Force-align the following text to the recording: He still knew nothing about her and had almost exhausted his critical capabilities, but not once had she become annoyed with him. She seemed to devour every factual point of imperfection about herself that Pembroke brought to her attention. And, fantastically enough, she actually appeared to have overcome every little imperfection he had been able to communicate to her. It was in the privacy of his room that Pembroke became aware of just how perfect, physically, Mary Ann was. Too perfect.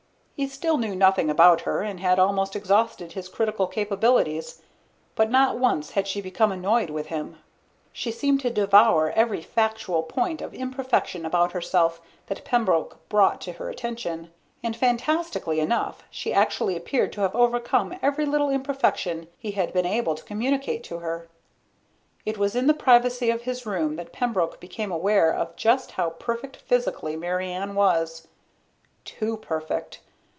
He 0.33 0.47
still 0.47 0.79
knew 0.79 0.95
nothing 0.95 1.29
about 1.29 1.61
her 1.61 1.83
and 1.83 1.99
had 1.99 2.17
almost 2.17 2.55
exhausted 2.55 3.11
his 3.11 3.29
critical 3.29 3.67
capabilities, 3.67 4.63
but 5.13 5.29
not 5.29 5.59
once 5.59 5.91
had 5.91 6.07
she 6.07 6.19
become 6.19 6.51
annoyed 6.51 6.89
with 6.89 7.05
him. 7.07 7.37
She 7.93 8.09
seemed 8.11 8.39
to 8.39 8.49
devour 8.49 9.11
every 9.11 9.43
factual 9.43 10.01
point 10.01 10.41
of 10.41 10.55
imperfection 10.55 11.27
about 11.27 11.51
herself 11.51 12.01
that 12.25 12.43
Pembroke 12.43 13.07
brought 13.07 13.39
to 13.41 13.51
her 13.51 13.69
attention. 13.69 14.31
And, 14.63 14.75
fantastically 14.75 15.59
enough, 15.59 16.01
she 16.09 16.33
actually 16.33 16.75
appeared 16.75 17.13
to 17.13 17.21
have 17.21 17.35
overcome 17.35 17.99
every 18.01 18.25
little 18.25 18.49
imperfection 18.49 19.27
he 19.37 19.51
had 19.51 19.71
been 19.71 19.85
able 19.85 20.15
to 20.15 20.23
communicate 20.25 20.83
to 20.85 20.97
her. 20.99 21.27
It 22.25 22.39
was 22.39 22.55
in 22.55 22.65
the 22.65 22.73
privacy 22.73 23.29
of 23.29 23.43
his 23.43 23.67
room 23.67 23.95
that 23.97 24.11
Pembroke 24.11 24.59
became 24.59 24.91
aware 24.91 25.31
of 25.31 25.55
just 25.55 25.91
how 25.91 26.09
perfect, 26.09 26.57
physically, 26.57 27.15
Mary 27.15 27.51
Ann 27.51 27.75
was. 27.75 28.27
Too 29.05 29.37
perfect. 29.37 29.99